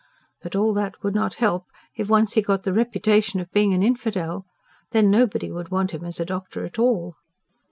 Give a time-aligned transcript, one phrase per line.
[0.41, 1.65] But all that would not help,
[1.95, 4.47] if once he got the reputation of being an infidel.
[4.93, 7.13] Then, nobody would want him as a doctor at all.